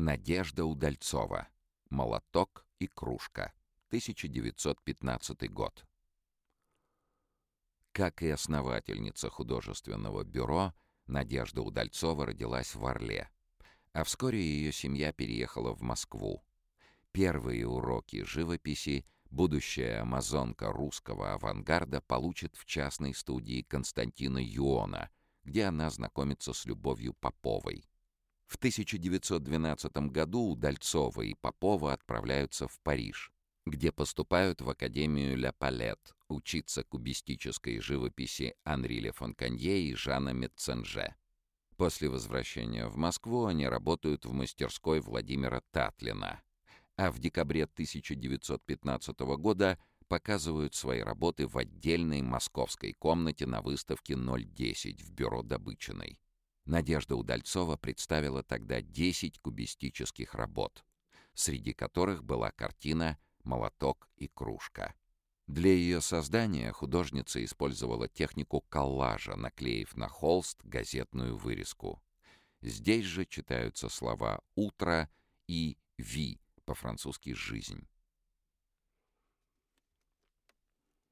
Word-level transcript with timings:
Надежда 0.00 0.64
Удальцова. 0.64 1.46
«Молоток 1.90 2.64
и 2.78 2.86
кружка». 2.86 3.52
1915 3.88 5.52
год. 5.52 5.84
Как 7.92 8.22
и 8.22 8.30
основательница 8.30 9.28
художественного 9.28 10.24
бюро, 10.24 10.72
Надежда 11.06 11.60
Удальцова 11.60 12.24
родилась 12.24 12.74
в 12.74 12.86
Орле, 12.86 13.28
а 13.92 14.04
вскоре 14.04 14.40
ее 14.40 14.72
семья 14.72 15.12
переехала 15.12 15.74
в 15.74 15.82
Москву. 15.82 16.42
Первые 17.12 17.68
уроки 17.68 18.22
живописи 18.22 19.04
будущая 19.28 20.00
амазонка 20.00 20.72
русского 20.72 21.34
авангарда 21.34 22.00
получит 22.00 22.56
в 22.56 22.64
частной 22.64 23.12
студии 23.12 23.60
Константина 23.60 24.38
Юона, 24.38 25.10
где 25.44 25.64
она 25.64 25.90
знакомится 25.90 26.54
с 26.54 26.64
Любовью 26.64 27.12
Поповой. 27.12 27.89
В 28.50 28.56
1912 28.56 30.10
году 30.10 30.50
Удальцова 30.50 31.22
и 31.22 31.34
Попова 31.34 31.92
отправляются 31.92 32.66
в 32.66 32.80
Париж, 32.80 33.32
где 33.64 33.92
поступают 33.92 34.60
в 34.60 34.68
Академию 34.68 35.36
Ля 35.36 35.52
Палет 35.52 36.16
учиться 36.26 36.82
кубистической 36.82 37.78
живописи 37.78 38.56
Анри 38.64 38.98
Ле 38.98 39.12
Фонканье 39.12 39.80
и 39.80 39.94
Жана 39.94 40.30
Метценже. 40.30 41.14
После 41.76 42.08
возвращения 42.08 42.88
в 42.88 42.96
Москву 42.96 43.44
они 43.44 43.68
работают 43.68 44.26
в 44.26 44.32
мастерской 44.32 45.00
Владимира 45.00 45.62
Татлина, 45.70 46.42
а 46.96 47.12
в 47.12 47.20
декабре 47.20 47.64
1915 47.64 49.20
года 49.38 49.78
показывают 50.08 50.74
свои 50.74 51.02
работы 51.02 51.46
в 51.46 51.56
отдельной 51.56 52.20
московской 52.22 52.94
комнате 52.94 53.46
на 53.46 53.62
выставке 53.62 54.16
010 54.16 55.02
в 55.02 55.12
бюро 55.12 55.44
Добычиной. 55.44 56.18
Надежда 56.64 57.16
Удальцова 57.16 57.76
представила 57.76 58.42
тогда 58.42 58.80
10 58.80 59.38
кубистических 59.38 60.34
работ, 60.34 60.84
среди 61.34 61.72
которых 61.72 62.24
была 62.24 62.50
картина 62.50 63.18
«Молоток 63.42 64.08
и 64.16 64.28
кружка». 64.28 64.94
Для 65.46 65.72
ее 65.72 66.00
создания 66.00 66.70
художница 66.70 67.44
использовала 67.44 68.08
технику 68.08 68.60
коллажа, 68.68 69.34
наклеив 69.34 69.96
на 69.96 70.08
холст 70.08 70.62
газетную 70.62 71.36
вырезку. 71.36 72.00
Здесь 72.60 73.04
же 73.04 73.24
читаются 73.24 73.88
слова 73.88 74.42
«утро» 74.54 75.10
и 75.48 75.76
«ви» 75.98 76.40
по-французски 76.66 77.32
«жизнь». 77.32 77.88